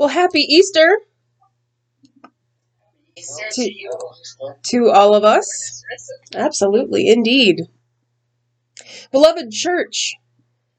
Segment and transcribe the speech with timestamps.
[0.00, 0.96] Well, happy Easter
[3.52, 3.74] To-
[4.62, 5.84] to all of us.
[6.34, 7.60] Absolutely, indeed.
[9.12, 10.14] Beloved church,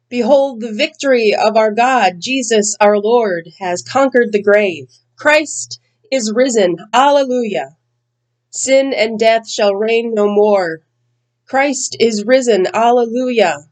[0.10, 4.89] behold the victory of our God, Jesus our Lord, has conquered the grave.
[5.15, 5.79] Christ
[6.11, 6.77] is risen.
[6.91, 7.77] Alleluia.
[8.49, 10.79] Sin and death shall reign no more.
[11.45, 12.65] Christ is risen.
[12.73, 13.69] Alleluia.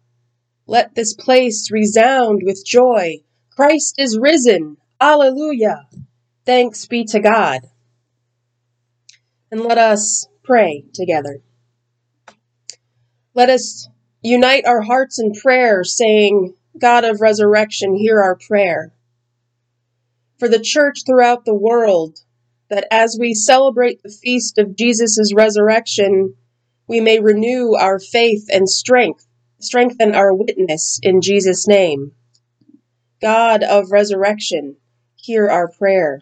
[0.67, 3.21] Let this place resound with joy.
[3.55, 4.77] Christ is risen.
[5.01, 5.87] Alleluia.
[6.45, 7.61] Thanks be to God.
[9.51, 11.41] And let us pray together.
[13.33, 13.87] Let us
[14.21, 18.93] unite our hearts in prayer, saying, God of resurrection, hear our prayer.
[20.37, 22.19] For the church throughout the world,
[22.69, 26.35] that as we celebrate the feast of Jesus' resurrection,
[26.87, 29.25] we may renew our faith and strength,
[29.59, 32.11] strengthen our witness in Jesus' name.
[33.21, 34.77] God of resurrection,
[35.21, 36.21] hear our prayer.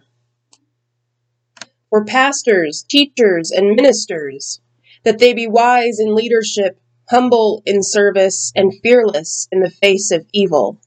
[1.89, 4.59] For pastors, teachers, and ministers,
[5.03, 10.25] that they be wise in leadership, humble in service, and fearless in the face of
[10.33, 10.81] evil.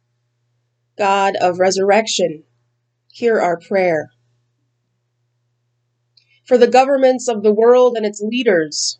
[0.98, 2.42] God of resurrection,
[3.10, 4.10] hear our prayer.
[6.44, 8.98] For the governments of the world and its leaders,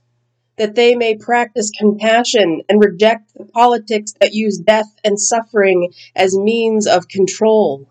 [0.56, 6.37] that they may practice compassion and reject the politics that use death and suffering as
[6.37, 7.91] means of control.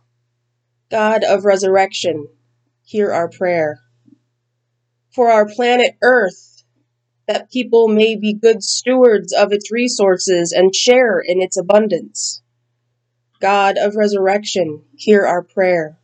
[0.91, 2.27] God of resurrection,
[2.83, 3.79] hear our prayer.
[5.13, 6.63] For our planet Earth,
[7.27, 12.41] that people may be good stewards of its resources and share in its abundance.
[13.39, 15.99] God of resurrection, hear our prayer.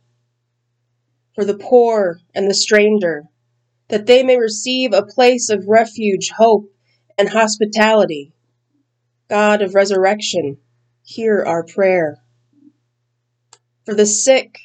[1.34, 3.24] For the poor and the stranger,
[3.88, 6.72] that they may receive a place of refuge, hope,
[7.18, 8.32] and hospitality.
[9.28, 10.58] God of resurrection,
[11.02, 12.18] hear our prayer.
[13.84, 14.60] For the sick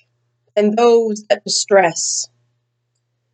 [0.56, 2.28] and those that distress,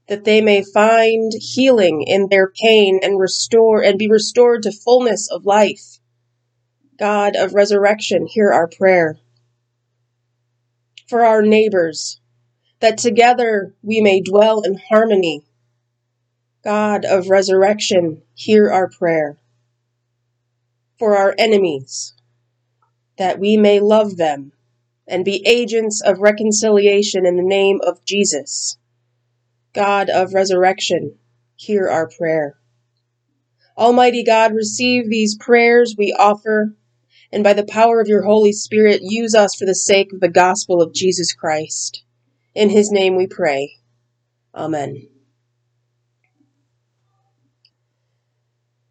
[0.07, 5.29] that they may find healing in their pain and restore and be restored to fullness
[5.31, 5.99] of life.
[6.99, 9.17] God of resurrection, hear our prayer.
[11.09, 12.19] For our neighbors,
[12.79, 15.43] that together we may dwell in harmony.
[16.63, 19.37] God of resurrection, hear our prayer.
[20.99, 22.13] For our enemies,
[23.17, 24.51] that we may love them
[25.07, 28.77] and be agents of reconciliation in the name of Jesus.
[29.73, 31.15] God of resurrection,
[31.55, 32.55] hear our prayer.
[33.77, 36.75] Almighty God, receive these prayers we offer,
[37.31, 40.29] and by the power of your Holy Spirit, use us for the sake of the
[40.29, 42.03] gospel of Jesus Christ.
[42.55, 43.75] In his name we pray.
[44.55, 45.07] Amen.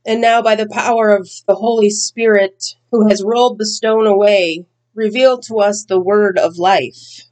[0.06, 2.62] And now, by the power of the Holy Spirit,
[2.92, 4.66] who has rolled the stone away,
[4.96, 7.22] reveal to us the word of life.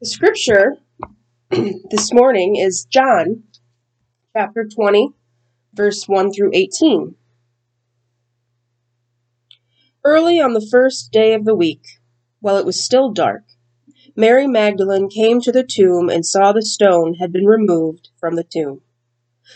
[0.00, 0.78] The scripture
[1.50, 3.44] this morning is John
[4.36, 5.12] chapter 20,
[5.72, 7.14] verse 1 through 18.
[10.04, 12.00] Early on the first day of the week,
[12.40, 13.44] while it was still dark,
[14.16, 18.44] Mary Magdalene came to the tomb and saw the stone had been removed from the
[18.44, 18.80] tomb.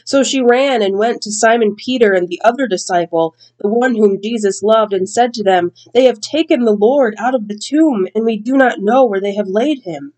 [0.04, 4.22] So she ran and went to Simon Peter and the other disciple, the one whom
[4.22, 8.06] Jesus loved, and said to them, They have taken the Lord out of the tomb,
[8.14, 10.12] and we do not know where they have laid him.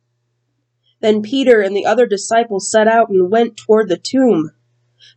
[1.00, 4.53] Then Peter and the other disciple set out and went toward the tomb.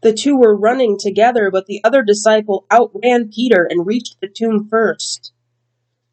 [0.01, 4.67] The two were running together, but the other disciple outran Peter and reached the tomb
[4.67, 5.31] first.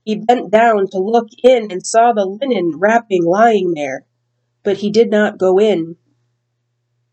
[0.04, 4.04] He bent down to look in and saw the linen wrapping lying there,
[4.62, 5.96] but he did not go in.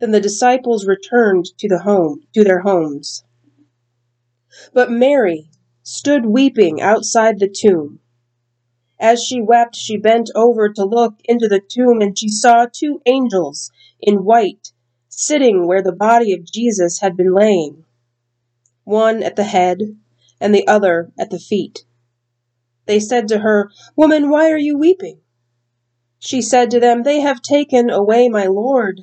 [0.00, 3.24] Then the disciples returned to the home to their homes.
[4.72, 5.50] But Mary
[5.82, 8.00] stood weeping outside the tomb.
[8.98, 13.00] As she wept, she bent over to look into the tomb, and she saw two
[13.06, 13.70] angels
[14.00, 14.72] in white
[15.08, 17.84] sitting where the body of Jesus had been laying,
[18.84, 19.96] one at the head
[20.40, 21.84] and the other at the feet.
[22.86, 25.20] They said to her, Woman, why are you weeping?
[26.18, 29.02] She said to them, They have taken away my Lord,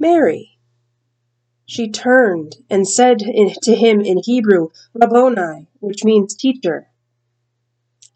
[0.00, 0.58] Mary.
[1.66, 6.88] She turned and said to him in Hebrew, Rabboni, which means teacher.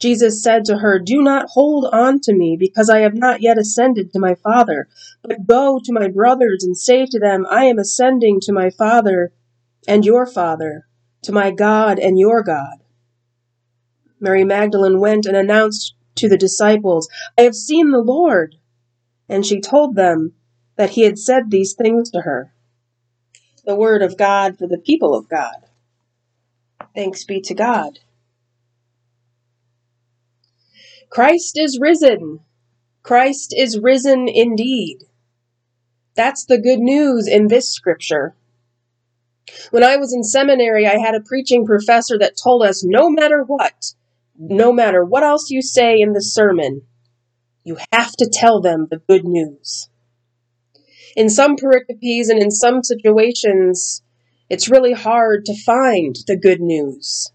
[0.00, 3.58] Jesus said to her, Do not hold on to me, because I have not yet
[3.58, 4.88] ascended to my Father,
[5.22, 9.32] but go to my brothers and say to them, I am ascending to my Father
[9.86, 10.86] and your Father,
[11.22, 12.78] to my God and your God.
[14.18, 17.08] Mary Magdalene went and announced to the disciples,
[17.38, 18.56] I have seen the Lord.
[19.28, 20.32] And she told them
[20.76, 22.52] that he had said these things to her.
[23.64, 25.66] The word of God for the people of God.
[26.94, 28.00] Thanks be to God.
[31.10, 32.40] Christ is risen.
[33.02, 35.04] Christ is risen indeed.
[36.14, 38.34] That's the good news in this scripture.
[39.70, 43.42] When I was in seminary, I had a preaching professor that told us no matter
[43.42, 43.92] what,
[44.36, 46.82] no matter what else you say in the sermon,
[47.62, 49.88] you have to tell them the good news.
[51.16, 54.02] In some pericopes and in some situations,
[54.50, 57.30] it's really hard to find the good news.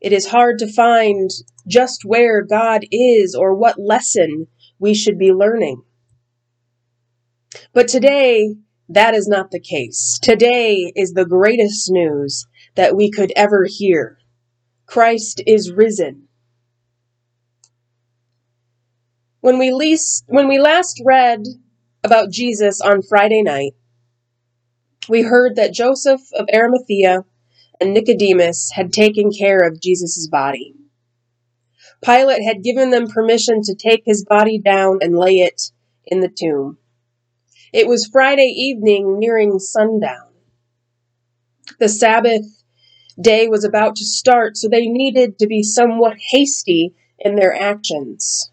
[0.00, 1.30] It is hard to find
[1.66, 4.46] just where God is or what lesson
[4.78, 5.82] we should be learning.
[7.72, 8.54] But today,
[8.88, 10.18] that is not the case.
[10.22, 14.18] Today is the greatest news that we could ever hear.
[14.86, 16.28] Christ is risen.
[19.40, 21.42] When we, least, when we last read
[22.04, 23.72] about Jesus on Friday night,
[25.08, 27.24] we heard that Joseph of Arimathea
[27.80, 30.74] and Nicodemus had taken care of Jesus' body.
[32.04, 35.72] Pilate had given them permission to take his body down and lay it
[36.06, 36.78] in the tomb.
[37.72, 40.28] It was Friday evening, nearing sundown.
[41.78, 42.46] The Sabbath
[43.20, 48.50] day was about to start, so they needed to be somewhat hasty in their actions.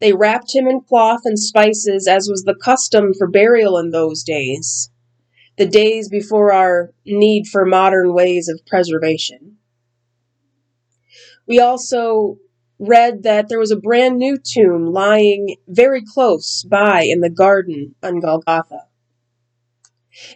[0.00, 4.22] They wrapped him in cloth and spices, as was the custom for burial in those
[4.22, 4.90] days
[5.56, 9.56] the days before our need for modern ways of preservation.
[11.46, 12.38] We also
[12.78, 17.94] read that there was a brand new tomb lying very close by in the garden
[18.02, 18.82] on Golgotha.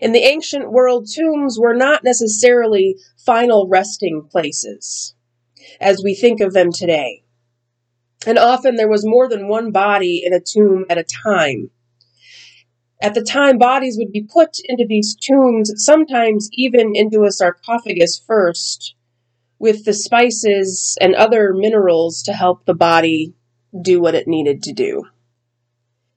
[0.00, 5.14] In the ancient world, tombs were not necessarily final resting places
[5.80, 7.22] as we think of them today.
[8.26, 11.70] And often there was more than one body in a tomb at a time.
[13.02, 18.22] At the time, bodies would be put into these tombs, sometimes even into a sarcophagus
[18.26, 18.94] first,
[19.58, 23.34] with the spices and other minerals to help the body
[23.80, 25.04] do what it needed to do.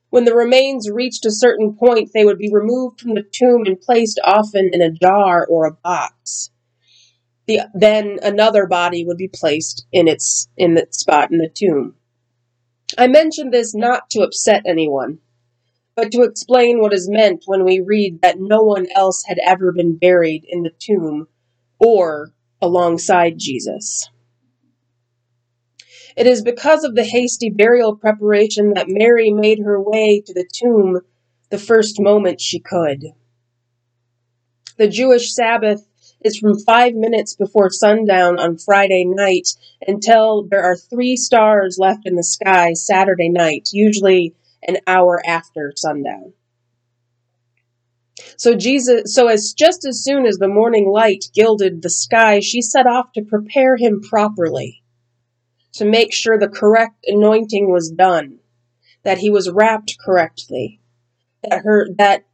[0.10, 3.80] When the remains reached a certain point, they would be removed from the tomb and
[3.80, 6.52] placed often in a jar or a box.
[7.46, 11.96] The, then another body would be placed in its in its spot in the tomb.
[12.98, 15.20] I mention this not to upset anyone
[15.96, 19.72] but to explain what is meant when we read that no one else had ever
[19.72, 21.28] been buried in the tomb
[21.80, 24.10] or alongside Jesus.
[26.16, 30.48] It is because of the hasty burial preparation that Mary made her way to the
[30.52, 31.02] tomb
[31.50, 33.06] the first moment she could.
[34.78, 35.88] The Jewish Sabbath
[36.24, 39.50] is from five minutes before sundown on Friday night
[39.86, 44.34] until there are three stars left in the sky Saturday night, usually
[44.68, 46.34] an hour after sundown.
[48.38, 52.62] So Jesus so as just as soon as the morning light gilded the sky, she
[52.62, 54.84] set off to prepare him properly,
[55.74, 58.40] to make sure the correct anointing was done,
[59.04, 60.80] that he was wrapped correctly,
[61.44, 62.26] that her that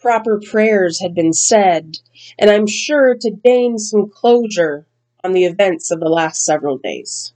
[0.00, 1.96] proper prayers had been said,
[2.38, 4.86] and I'm sure to gain some closure
[5.24, 7.32] on the events of the last several days.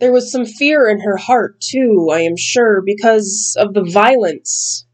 [0.00, 4.84] There was some fear in her heart, too, I am sure, because of the violence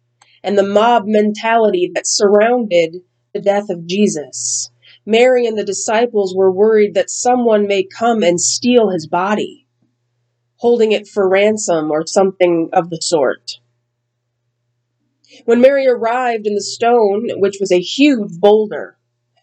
[0.43, 2.97] and the mob mentality that surrounded
[3.33, 4.71] the death of Jesus.
[5.07, 9.67] Mary and the disciples were worried that someone may come and steal his body,
[10.57, 13.59] holding it for ransom or something of the sort.
[15.45, 18.97] When Mary arrived in the stone, which was a huge boulder,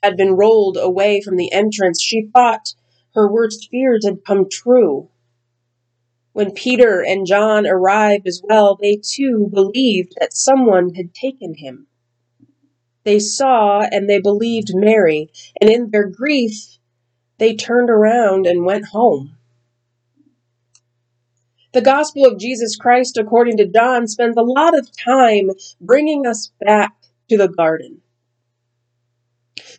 [0.04, 2.74] had been rolled away from the entrance, she thought
[3.14, 5.10] her worst fears had come true.
[6.34, 11.88] When Peter and John arrived as well, they too believed that someone had taken him.
[13.04, 15.30] They saw and they believed Mary,
[15.62, 16.78] and in their grief,
[17.38, 19.38] they turned around and went home.
[21.76, 25.50] The gospel of Jesus Christ, according to John, spends a lot of time
[25.82, 26.94] bringing us back
[27.28, 28.00] to the garden.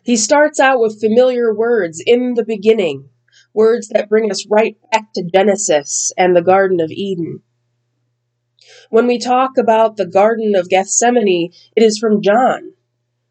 [0.03, 3.09] He starts out with familiar words in the beginning,
[3.51, 7.41] words that bring us right back to Genesis and the Garden of Eden.
[8.91, 12.73] When we talk about the Garden of Gethsemane, it is from John.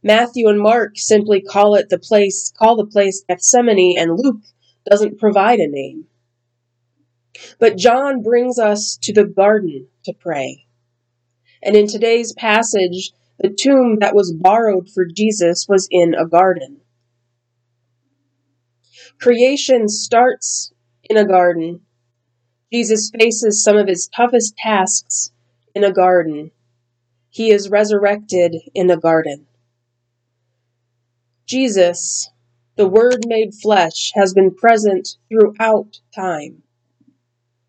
[0.02, 4.42] Matthew and Mark simply call it the place, call the place Gethsemane, and Luke
[4.90, 6.06] doesn't provide a name.
[7.58, 10.66] But John brings us to the garden to pray.
[11.62, 16.80] And in today's passage, the tomb that was borrowed for Jesus was in a garden.
[19.20, 20.72] Creation starts
[21.04, 21.80] in a garden.
[22.72, 25.32] Jesus faces some of his toughest tasks
[25.74, 26.50] in a garden.
[27.30, 29.46] He is resurrected in a garden.
[31.46, 32.30] Jesus,
[32.76, 36.62] the Word made flesh, has been present throughout time.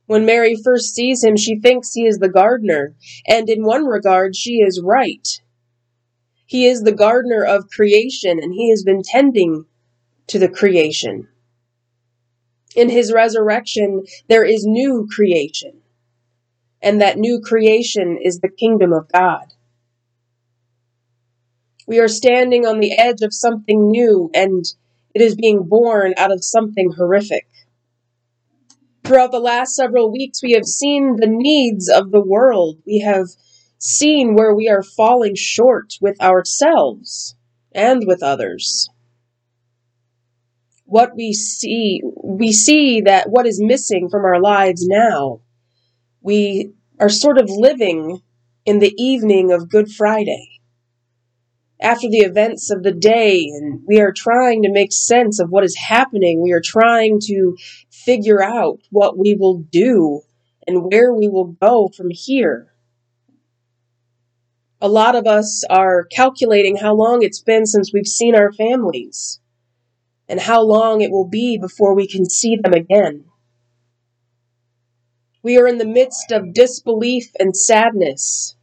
[0.07, 2.95] When Mary first sees him, she thinks he is the gardener,
[3.27, 5.27] and in one regard, she is right.
[6.45, 9.65] He is the gardener of creation, and he has been tending
[10.27, 11.27] to the creation.
[12.73, 15.81] In his resurrection, there is new creation,
[16.81, 19.53] and that new creation is the kingdom of God.
[21.85, 24.63] We are standing on the edge of something new, and
[25.13, 27.47] it is being born out of something horrific.
[29.07, 32.79] Throughout the last several weeks, we have seen the needs of the world.
[32.85, 33.27] We have
[33.77, 37.37] seen where we are falling short with ourselves
[37.71, 38.89] and with others.
[40.83, 45.39] What we see, we see that what is missing from our lives now.
[46.19, 48.21] We are sort of living
[48.65, 50.59] in the evening of Good Friday
[51.79, 55.63] after the events of the day and we are trying to make sense of what
[55.63, 56.41] is happening.
[56.41, 57.55] We are trying to
[57.91, 60.22] figure out what we will do
[60.65, 62.67] and where we will go from here.
[64.81, 69.39] A lot of us are calculating how long it's been since we've seen our families
[70.27, 73.25] and how long it will be before we can see them again.
[75.41, 78.56] We are in the midst of disbelief and sadness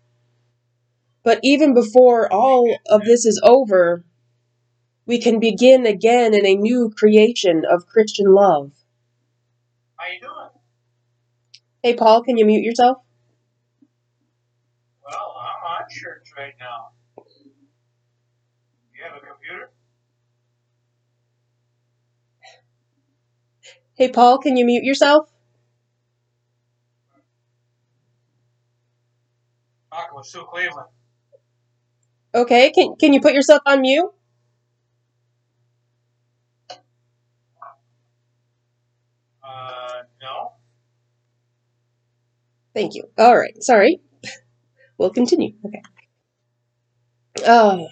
[1.25, 4.05] but even before all of this is over,
[5.07, 8.73] we can begin again in a new creation of Christian love.
[9.97, 10.51] How you doing?
[11.83, 12.99] Hey, Paul, can you mute yourself?
[15.03, 16.89] Well, I'm on church right now.
[18.95, 19.71] You have a computer?
[23.97, 25.31] Hey, Paul, can you mute yourself?
[29.93, 30.89] Talking with Sue Cleveland.
[32.35, 34.11] Okay, can can you put yourself on mute?
[39.43, 40.53] Uh, no.
[42.75, 43.05] Thank you.
[43.19, 44.01] All right, sorry.
[44.97, 45.55] We'll continue.
[45.67, 45.83] Okay.
[47.47, 47.89] Oh.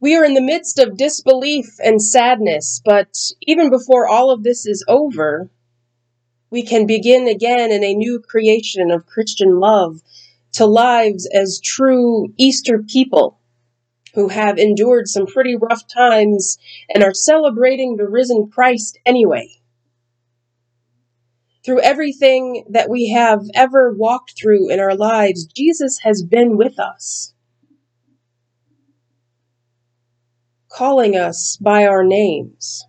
[0.00, 4.66] We are in the midst of disbelief and sadness, but even before all of this
[4.66, 5.48] is over,
[6.50, 10.02] we can begin again in a new creation of Christian love
[10.56, 13.38] to lives as true Easter people
[14.14, 16.56] who have endured some pretty rough times
[16.88, 19.48] and are celebrating the risen Christ anyway.
[21.62, 26.78] Through everything that we have ever walked through in our lives, Jesus has been with
[26.78, 27.34] us,
[30.70, 32.86] calling us by our names.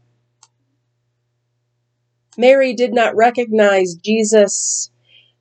[2.37, 4.89] Mary did not recognize Jesus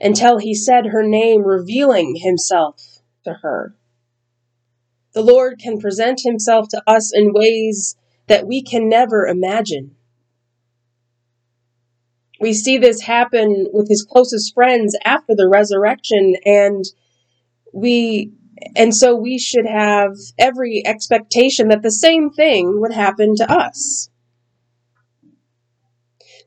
[0.01, 3.75] until he said her name, revealing himself to her.
[5.15, 9.97] The Lord can present himself to us in ways that we can never imagine.
[12.39, 16.85] We see this happen with his closest friends after the resurrection, and
[17.73, 18.33] we
[18.75, 24.11] and so we should have every expectation that the same thing would happen to us.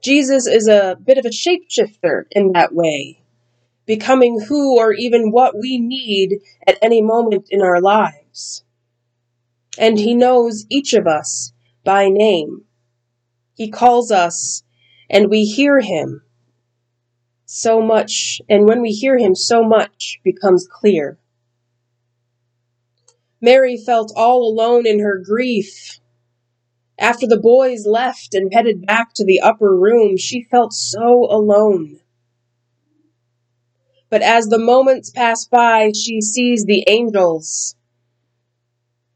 [0.04, 3.19] Jesus is a bit of a shapeshifter in that way
[3.90, 8.64] becoming who or even what we need at any moment in our lives.
[9.80, 11.54] And He knows each of us
[11.84, 12.66] by name.
[13.56, 14.62] He calls us
[15.10, 16.22] and we hear Him
[17.46, 21.18] so much, and when we hear Him, so much becomes clear.
[23.42, 26.00] Mary felt all alone in her grief.
[27.00, 32.02] After the boys left and headed back to the upper room, she felt so alone.
[34.10, 37.76] But as the moments pass by, she sees the angels.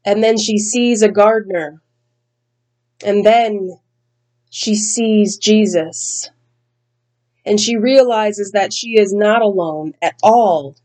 [0.04, 1.82] And then she sees a gardener.
[3.04, 3.78] And then
[4.50, 6.28] she sees Jesus.
[7.46, 10.76] and she realizes that she is not alone at all,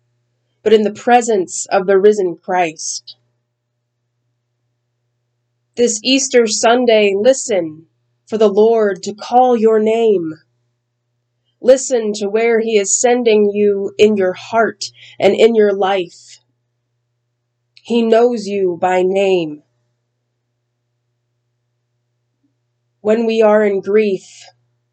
[0.63, 3.17] but in the presence of the risen Christ.
[5.75, 7.87] This Easter Sunday, listen
[8.27, 10.33] for the Lord to call your name.
[11.61, 14.85] Listen to where He is sending you in your heart
[15.19, 16.39] and in your life.
[17.81, 19.63] He knows you by name.
[23.01, 24.43] When we are in grief,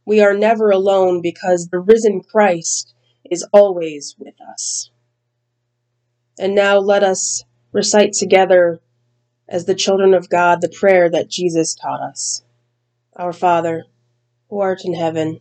[0.05, 2.95] we are never alone because the risen Christ
[3.31, 4.91] is always with us.
[6.39, 8.81] And now let us recite together,
[9.49, 12.43] as the children of God, the prayer that Jesus taught us.
[13.17, 13.85] Our Father,
[14.49, 15.41] who art in heaven,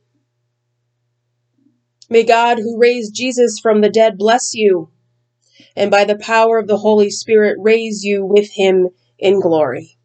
[2.11, 4.89] May God, who raised Jesus from the dead, bless you,
[5.77, 9.97] and by the power of the Holy Spirit raise you with him in glory.